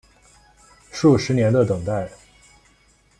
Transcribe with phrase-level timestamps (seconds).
[0.91, 2.09] 数十年的等待